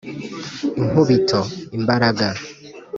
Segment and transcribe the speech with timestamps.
[0.79, 1.39] inkubito:
[1.77, 2.27] imbaraga